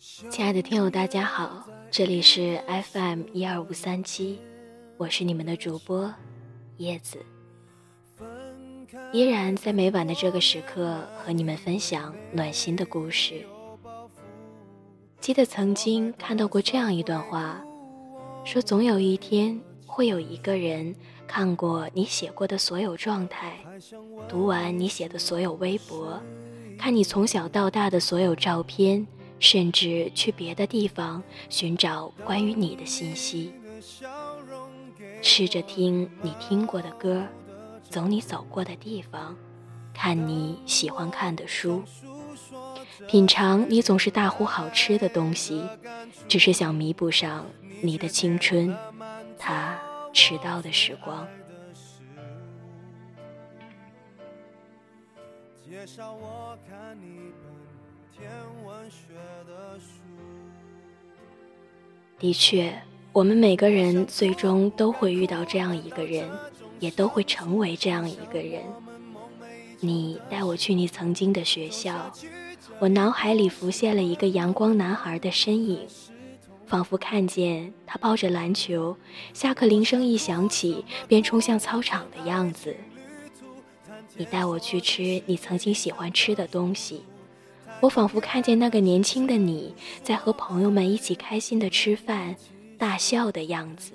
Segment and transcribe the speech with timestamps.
[0.00, 2.62] 亲爱的听友，大家好，这里是
[2.92, 4.38] FM 一二五三七，
[4.96, 6.14] 我是你们的主播
[6.76, 7.18] 叶子，
[9.12, 13.44] 依然在每晚的这个时刻和你们分享暖心的故事。
[15.20, 17.60] 记得曾经看到过这样一段话，
[18.44, 20.94] 说总有一天会有一个人
[21.26, 23.58] 看过你写过的所有状态，
[24.28, 26.22] 读完你写的所有微博，
[26.78, 29.04] 看你从小到大的所有照片。
[29.38, 33.52] 甚至去别的地方寻找关于你的信息，
[35.22, 37.24] 试着听你听过的歌，
[37.88, 39.36] 走你走过的地方，
[39.94, 41.82] 看你喜欢看的书，
[43.06, 45.64] 品尝你总是大呼好吃的东西，
[46.28, 47.46] 只是想弥补上
[47.82, 48.76] 你的青春，
[49.38, 49.78] 他
[50.12, 51.26] 迟到的时光。
[55.64, 57.30] 介绍我看你
[58.18, 58.28] 天
[58.66, 59.14] 文学
[59.46, 60.00] 的书。
[62.18, 66.28] 的确，我们每个人最终都会遇到这样一个人，
[66.80, 68.64] 也都会成为这样一个人。
[69.78, 72.12] 你带我去你曾经的学校，
[72.80, 75.86] 我脑海里浮现了一个阳光男孩的身影，
[76.66, 78.96] 仿佛看见他抱着篮球，
[79.32, 82.74] 下课铃声一响起便冲向操场的样子。
[84.16, 87.04] 你带我去吃你曾经喜欢吃的东西。
[87.80, 92.34] 我仿佛看见那个年轻的你在和朋友们一起开心的吃饭、
[92.76, 93.92] 大笑的样子。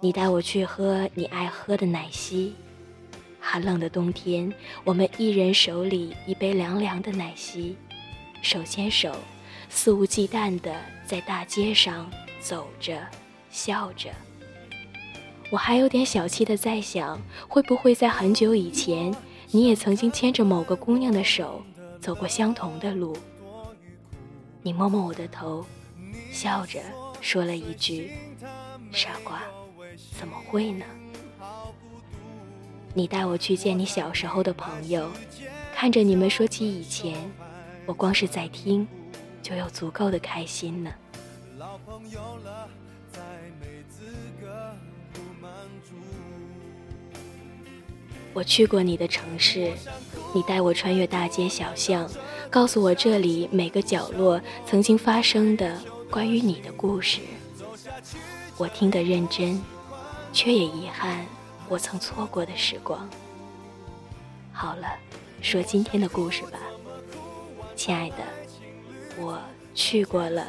[0.00, 2.54] 你带我去喝你爱喝的奶昔，
[3.40, 4.52] 寒冷的冬天，
[4.84, 7.76] 我们一人手里一杯凉凉的奶昔，
[8.40, 9.16] 手牵手，
[9.68, 10.72] 肆无忌惮地
[11.04, 12.08] 在大街上
[12.38, 13.04] 走着，
[13.50, 14.10] 笑着。
[15.50, 19.12] 我还有点小气的在想，会不会在很久以前。
[19.54, 21.62] 你也曾经牵着某个姑娘的手，
[22.00, 23.16] 走过相同的路。
[24.62, 25.64] 你摸摸我的头，
[26.32, 26.80] 笑着
[27.20, 28.10] 说了一句
[28.90, 29.44] ：“傻瓜，
[30.18, 30.84] 怎么会呢？”
[32.94, 35.08] 你带我去见你小时候的朋友，
[35.72, 37.16] 看着你们说起以前，
[37.86, 38.84] 我光是在听，
[39.40, 40.92] 就有足够的开心呢。
[48.34, 49.72] 我去过你的城市，
[50.34, 52.10] 你带我穿越大街小巷，
[52.50, 55.80] 告诉我这里每个角落曾经发生的
[56.10, 57.20] 关于你的故事。
[58.56, 59.62] 我听得认真，
[60.32, 61.24] 却也遗憾
[61.68, 63.08] 我曾错过的时光。
[64.52, 64.88] 好了，
[65.40, 66.58] 说今天的故事吧，
[67.76, 68.16] 亲爱的，
[69.16, 69.40] 我
[69.76, 70.44] 去过了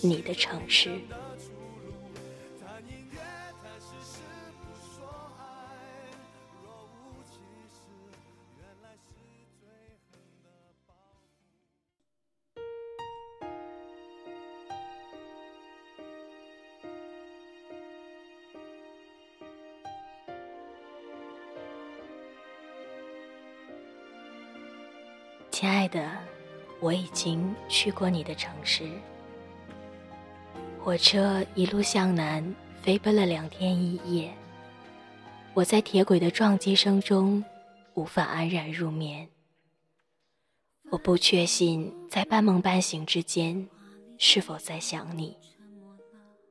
[0.00, 1.00] 你的城市。
[25.54, 26.10] 亲爱的，
[26.80, 28.90] 我已经去过你的城市。
[30.80, 32.44] 火车一路向南
[32.82, 34.34] 飞奔了两天一夜，
[35.54, 37.42] 我在铁轨的撞击声中
[37.94, 39.28] 无法安然入眠。
[40.90, 43.68] 我不确信在半梦半醒之间
[44.18, 45.36] 是否在想你，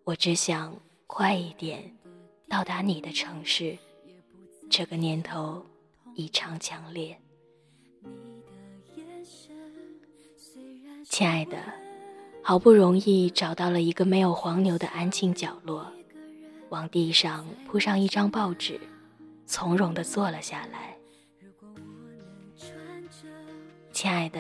[0.06, 0.74] 我只想
[1.08, 1.94] 快一点
[2.48, 3.78] 到达你的城市。
[4.72, 5.62] 这个念头
[6.16, 7.20] 异常强烈。
[11.06, 11.58] 亲爱的，
[12.42, 15.86] 好不容易找到了一个没有黄牛的安静角落，
[16.70, 18.80] 往地上铺上一张报纸，
[19.46, 20.96] 从容地坐了下来。
[23.92, 24.40] 亲爱的，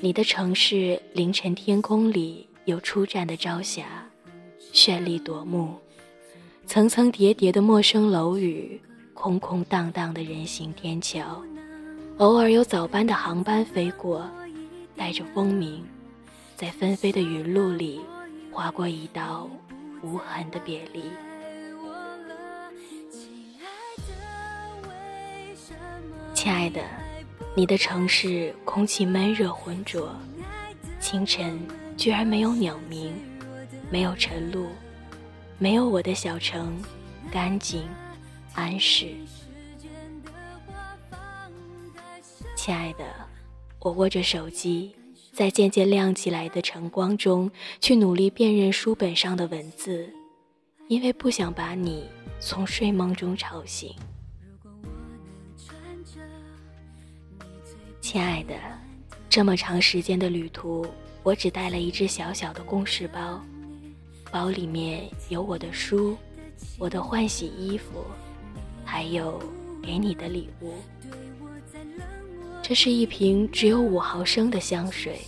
[0.00, 4.08] 你的城市凌晨天空里有初绽的朝霞，
[4.72, 5.76] 绚丽夺目，
[6.64, 8.80] 层层叠叠的陌生楼宇，
[9.14, 11.42] 空空荡荡的人行天桥，
[12.18, 14.30] 偶尔有早班的航班飞过。
[14.96, 15.84] 带着风鸣，
[16.56, 18.00] 在纷飞的雨露里
[18.50, 19.48] 划过一道
[20.02, 21.10] 无痕的别离。
[26.34, 26.82] 亲爱的，
[27.54, 30.14] 你的城市空气闷热浑浊，
[31.00, 31.60] 清晨
[31.96, 33.14] 居然没有鸟鸣，
[33.90, 34.68] 没有晨露，
[35.58, 36.76] 没有我的小城
[37.30, 37.88] 干净
[38.54, 39.14] 安适。
[42.56, 43.04] 亲爱的。
[43.84, 44.94] 我握着手机，
[45.32, 47.50] 在渐渐亮起来的晨光中，
[47.80, 50.08] 去努力辨认书本上的文字，
[50.86, 52.06] 因为不想把你
[52.38, 53.92] 从睡梦中吵醒。
[58.00, 58.54] 亲爱的，
[59.28, 60.86] 这么长时间的旅途，
[61.24, 63.40] 我只带了一只小小的公事包，
[64.30, 66.16] 包里面有我的书，
[66.78, 68.04] 我的换洗衣服，
[68.84, 69.42] 还有
[69.82, 70.74] 给你的礼物。
[72.62, 75.20] 这是一瓶只有五毫升的香水，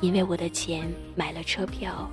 [0.00, 2.10] 因为我的钱买了车票，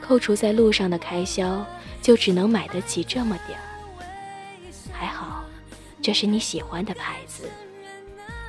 [0.00, 1.66] 扣除在路上的开销，
[2.00, 3.64] 就只能买得起这么点儿。
[4.92, 5.44] 还好，
[6.00, 7.50] 这是你喜欢的牌子，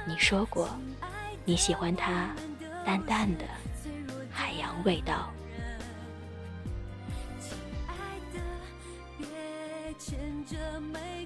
[0.06, 0.69] 你说过。
[1.44, 2.30] 你喜欢它
[2.86, 3.44] 淡淡的
[4.30, 5.33] 海洋味道，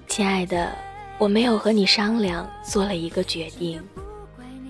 [0.08, 0.74] 亲爱的，
[1.18, 3.82] 我没有和你商量，做了一个决定，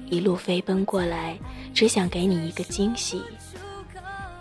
[0.10, 1.38] 一路飞奔过来，
[1.74, 3.24] 只想给你一个惊喜。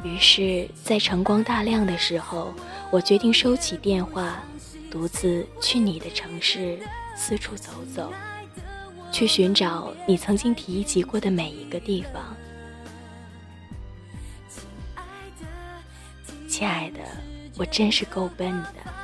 [0.02, 2.52] 于是，在晨光大亮的时候，
[2.90, 4.42] 我决定收起电话，
[4.90, 6.78] 独自去你的城市
[7.16, 8.12] 四处走走。
[9.10, 12.36] 去寻找你曾经提及过的每一个地方，
[16.48, 16.98] 亲爱的，
[17.56, 19.03] 我真是够笨的。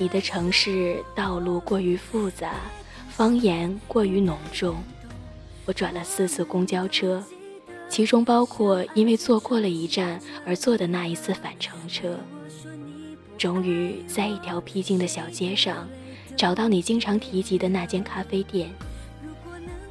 [0.00, 2.54] 你的城市道路过于复杂，
[3.10, 4.76] 方言过于浓重，
[5.66, 7.22] 我转了四次公交车，
[7.88, 12.16] 其中包括因为坐过了一站而坐的那一次返程车。
[13.36, 15.88] 终于在一条僻静的小街上，
[16.36, 18.70] 找到你经常提及的那间咖啡店。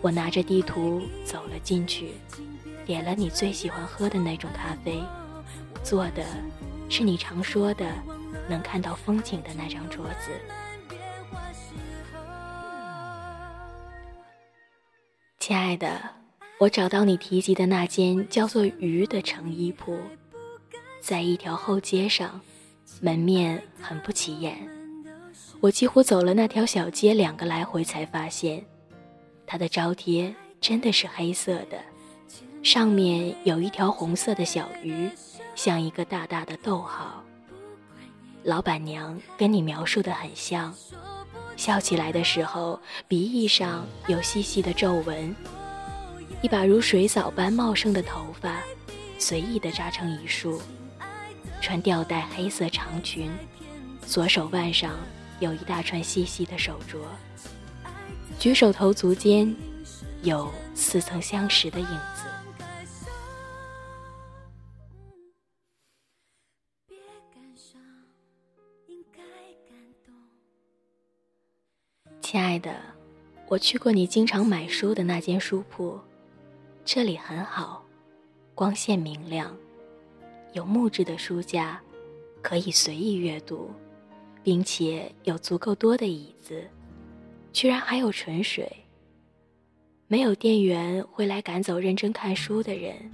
[0.02, 2.12] 我拿着地图走了进去，
[2.86, 5.04] 点了你最喜欢喝的那种咖啡，
[5.84, 6.24] 坐的
[6.88, 7.86] 是你常说的
[8.48, 10.32] 能看到风景的那张桌子。
[15.40, 16.02] 亲爱的，
[16.60, 19.98] 我找到你提及的那间叫做“鱼”的成衣铺，
[21.00, 22.42] 在一条后街上，
[23.00, 24.58] 门面很不起眼。
[25.62, 28.64] 我几乎走了那条小街两个来回才发现。
[29.46, 31.82] 它的招贴真的是黑色的，
[32.62, 35.10] 上面有一条红色的小鱼，
[35.56, 37.24] 像一个大大的逗号。
[38.48, 40.74] 老板娘跟你描述的很像，
[41.58, 45.36] 笑起来的时候鼻翼上有细细的皱纹，
[46.42, 48.62] 一把如水藻般茂盛的头发，
[49.20, 50.62] 随意的扎成一束，
[51.62, 53.30] 穿吊带黑色长裙，
[54.06, 54.94] 左手腕上
[55.42, 57.00] 有一大串细细的手镯。
[58.40, 59.54] 举手投足间，
[60.24, 62.17] 有似曾相识的影子。
[72.30, 72.76] 亲爱的，
[73.48, 75.98] 我去过你经常买书的那间书铺，
[76.84, 77.86] 这里很好，
[78.54, 79.56] 光线明亮，
[80.52, 81.82] 有木质的书架，
[82.42, 83.72] 可以随意阅读，
[84.44, 86.68] 并且有足够多的椅子。
[87.54, 88.70] 居然还有纯水。
[90.08, 93.10] 没有店员会来赶走认真看书的人。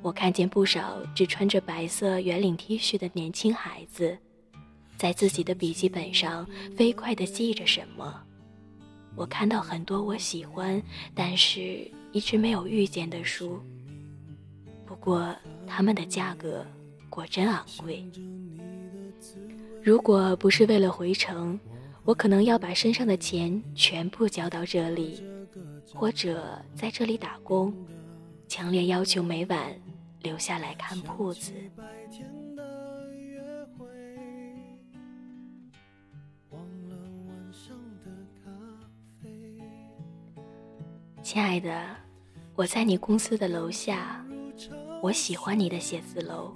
[0.00, 4.16] 我看见不少只穿着白色圆领 T 恤的年轻孩子，
[4.96, 6.46] 在自己的笔记本上
[6.76, 8.22] 飞快地记着什么。
[9.14, 10.82] 我看到很多我喜欢
[11.14, 13.60] 但是一直没有遇见的书。
[14.84, 15.34] 不过
[15.66, 16.64] 他们的价格
[17.08, 18.04] 果真昂贵。
[19.82, 21.58] 如果不是为了回城。
[22.06, 25.24] 我可能要把身上的钱全部交到这里，
[25.94, 27.74] 或者在这里打工，
[28.46, 29.74] 强烈要求每晚
[30.20, 31.50] 留下来看铺子。
[41.34, 41.84] 亲爱的，
[42.54, 44.24] 我在你公司的楼下，
[45.02, 46.54] 我喜欢你的写字楼，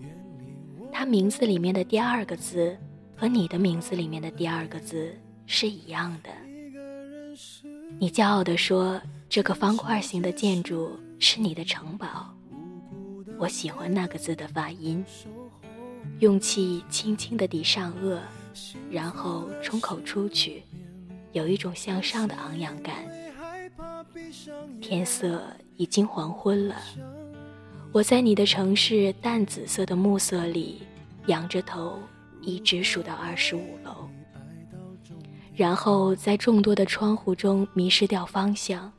[0.92, 2.78] 它名字里面的第二个字
[3.16, 5.12] 和你的名字里面的第二个字。
[5.46, 6.30] 是一样的。
[7.98, 12.32] 你骄傲地说：“这个方块形的建筑是你的城堡。”
[13.36, 15.04] 我喜欢那个字的发音，
[16.20, 18.20] 用气轻轻地抵上颚，
[18.92, 20.62] 然后冲口出去，
[21.32, 23.07] 有一种向上的昂扬感。
[24.80, 25.42] 天色
[25.76, 26.76] 已经黄昏了，
[27.92, 30.82] 我在你的城市淡紫色的暮色里，
[31.26, 31.98] 仰着头，
[32.40, 34.08] 一直数到二十五楼。
[35.54, 38.90] 然后在众多的窗户中迷失掉方向。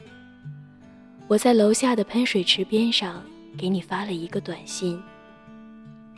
[1.28, 3.24] 我在楼下的喷水池边上
[3.58, 5.02] 给你发了一个短信，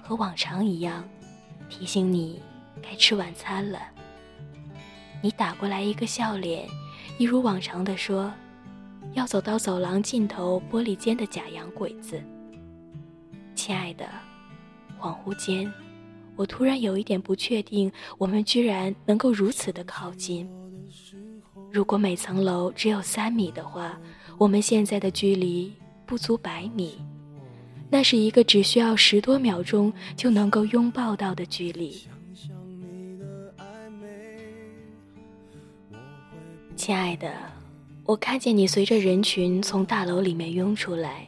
[0.01, 1.03] 和往常一样，
[1.69, 2.41] 提醒你
[2.81, 3.79] 该吃晚餐了。
[5.21, 6.67] 你打过来一个笑脸，
[7.19, 8.31] 一如往常的说，
[9.13, 12.21] 要走到走廊尽头玻璃间的假洋鬼子。
[13.55, 14.09] 亲爱的，
[14.99, 15.71] 恍惚间。
[16.37, 20.49] 我突然有一点不确定，我们居然能够如此的靠近。
[21.71, 23.99] 如果每层楼只有三米的话，
[24.37, 25.71] 我们现在的距离
[26.05, 26.99] 不足百米，
[27.89, 32.01] 那是一个只需要十多秒钟就能够拥抱到的距离。
[36.75, 37.33] 亲爱的，
[38.05, 41.27] 我看见你随着人群从大楼里面拥出来，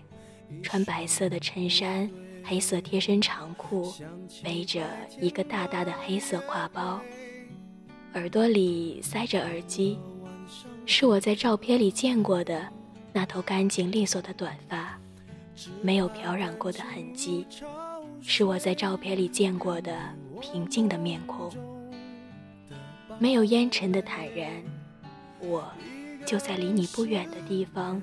[0.61, 2.09] 穿白色的衬衫、
[2.43, 3.93] 黑色贴身长裤，
[4.43, 4.81] 背着
[5.21, 6.99] 一个大大的黑色挎包，
[8.15, 9.99] 耳朵里塞着耳机，
[10.85, 12.67] 是我在照片里见过的
[13.13, 14.99] 那头干净利索的短发，
[15.81, 17.45] 没有漂染过的痕迹，
[18.21, 19.95] 是我在照片里见过的
[20.41, 21.53] 平静的面孔，
[23.19, 24.51] 没有烟尘的坦然。
[25.39, 25.71] 我
[26.25, 28.01] 就在离你不远的地方，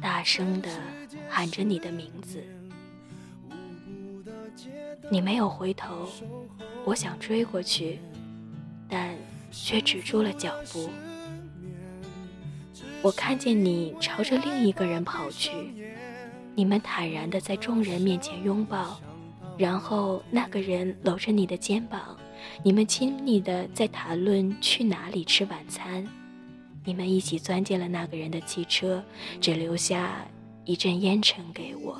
[0.00, 0.68] 大声地
[1.28, 2.42] 喊着你的名字。
[5.10, 6.08] 你没有回头，
[6.84, 7.98] 我想追过去，
[8.88, 9.14] 但
[9.50, 10.88] 却止住了脚步。
[13.02, 15.50] 我看见你朝着另一个人跑去，
[16.54, 18.98] 你们坦然地在众人面前拥抱，
[19.58, 22.16] 然后那个人搂着你的肩膀，
[22.62, 26.06] 你们亲密地在谈论去哪里吃晚餐。
[26.86, 29.02] 你们一起钻进了那个人的汽车，
[29.40, 30.26] 只留下
[30.66, 31.98] 一阵烟尘给我。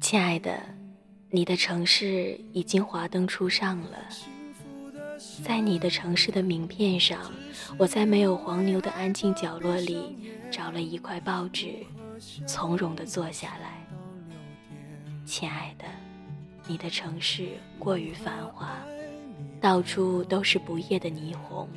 [0.00, 0.60] 亲爱的，
[1.30, 3.98] 你的城市已经华灯初上了，
[5.44, 7.32] 在你的城市的名片上，
[7.78, 10.16] 我在没有黄牛的安静角落里
[10.50, 11.86] 找了一块报纸，
[12.48, 13.86] 从容地坐下来。
[15.24, 15.84] 亲爱的。
[16.68, 18.76] 你的城市过于繁华，
[19.60, 21.68] 到处都是不夜的霓虹，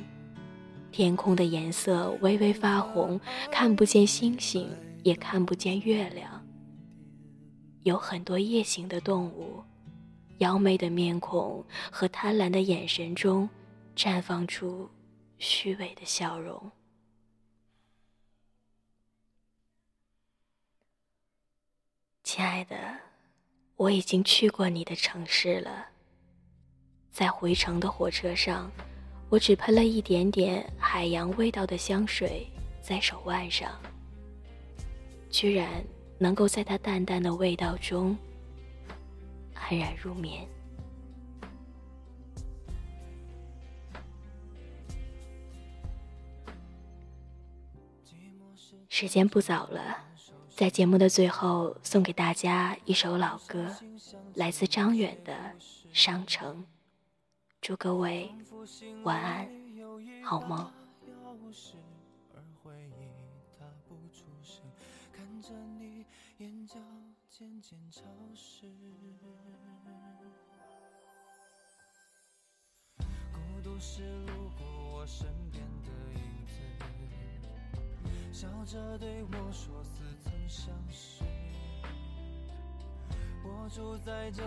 [0.90, 3.20] 天空的颜色微微发红，
[3.52, 4.68] 看不见星星，
[5.04, 6.44] 也看不见月亮。
[7.84, 9.62] 有很多夜行的动物，
[10.38, 13.48] 妖媚的面孔和贪婪的眼神中，
[13.94, 14.90] 绽放出
[15.38, 16.70] 虚伪的笑容。
[22.24, 23.09] 亲爱的。
[23.80, 25.86] 我已经去过你的城市了，
[27.10, 28.70] 在回程的火车上，
[29.30, 32.46] 我只喷了一点点海洋味道的香水
[32.82, 33.72] 在手腕上，
[35.30, 35.82] 居然
[36.18, 38.14] 能够在它淡淡的味道中
[39.54, 40.46] 安然入眠。
[48.90, 50.09] 时间不早了。
[50.60, 53.74] 在节目的最后，送给大家一首老歌，
[54.34, 55.32] 来自张远的
[55.90, 56.62] 《伤城》。
[57.62, 58.30] 祝各位
[59.02, 59.48] 晚安，
[60.22, 60.70] 好梦。
[66.36, 66.74] 眼角
[67.30, 68.02] 渐渐潮
[68.34, 68.66] 湿，
[72.98, 76.52] 孤独是路过我身边的影子，
[78.30, 79.72] 笑着对我说。
[80.50, 81.22] 相识。
[83.44, 84.42] 我住在这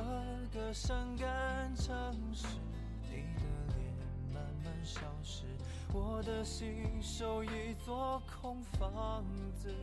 [0.54, 1.96] 个伤感城
[2.34, 2.46] 市，
[3.10, 3.46] 你的
[3.78, 3.80] 脸
[4.34, 5.46] 慢慢消失，
[5.94, 9.24] 我的心守一座空房
[9.56, 9.74] 子。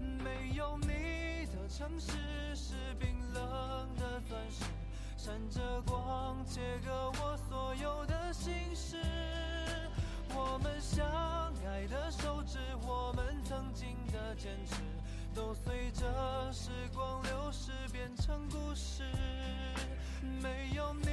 [0.00, 2.10] 没有你的城市
[2.56, 4.64] 是冰冷的钻石，
[5.16, 8.96] 闪着光，切割我所有的心事。
[10.34, 11.45] 我们相
[11.76, 14.76] 爱的手指，我们曾经的坚持，
[15.34, 19.02] 都随着时光流逝变成故事。
[20.40, 21.04] 没有你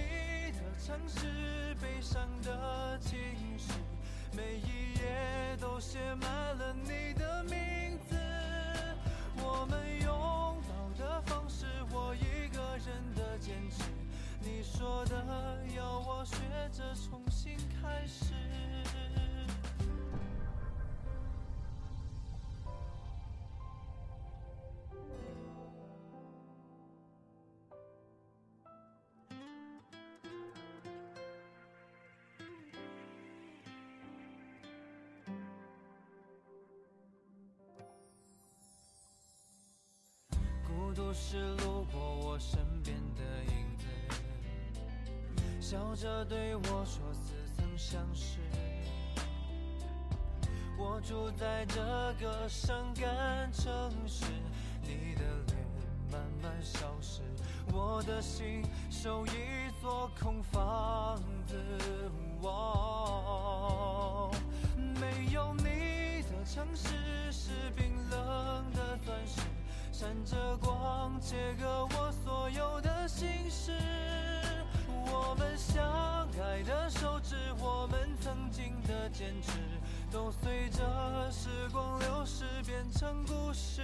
[0.53, 3.19] 的城市，悲伤的情
[3.57, 3.73] 绪，
[4.31, 8.15] 每一页都写满了你的名字。
[9.43, 13.83] 我们拥抱的方式，我一个人的坚持。
[14.39, 16.37] 你说的要我学
[16.71, 18.33] 着重新开始。
[40.95, 43.85] 孤独时路过我身边的影子，
[45.59, 48.37] 笑着对我说似曾相识。
[50.77, 51.81] 我住在这
[52.21, 54.25] 个伤感城市，
[54.83, 55.57] 你的脸
[56.11, 57.23] 慢慢消失，
[57.71, 59.31] 我的心守一
[59.81, 61.55] 座空房子。
[64.99, 66.87] 没有你的城市
[67.31, 69.41] 是冰冷的钻石。
[69.93, 73.71] 闪着光，切割我所有的心事。
[74.87, 76.89] 我们相爱的。
[76.89, 79.51] 手指，我们曾经的坚持，
[80.11, 83.83] 都随着时光流逝变成故事。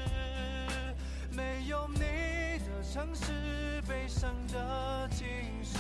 [1.30, 5.28] 没有你的城市，悲伤的情
[5.64, 5.78] 诗，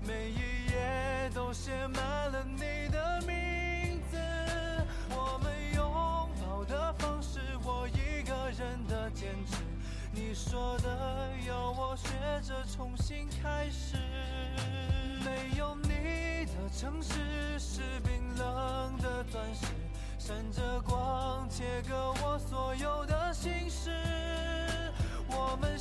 [0.00, 2.02] 每一页都写满
[2.32, 3.45] 了你的名
[10.18, 12.08] 你说的要我学
[12.40, 13.98] 着重新开始。
[15.22, 19.66] 没有你的城市是冰冷的钻石，
[20.18, 23.90] 闪着光，切割我所有的心事。
[25.28, 25.75] 我们。